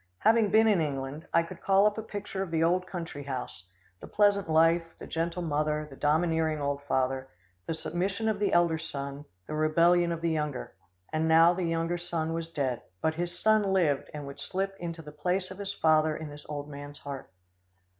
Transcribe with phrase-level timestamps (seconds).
[0.21, 3.67] Having been in England, I could call up a picture of the old country house,
[3.99, 7.29] the pleasant life, the gentle mother, the domineering old father,
[7.67, 10.73] the submission of the elder son, the rebellion of the younger
[11.13, 15.03] and now the younger son was dead, but his son lived and would slip into
[15.03, 17.29] the place of his father in this old man's heart.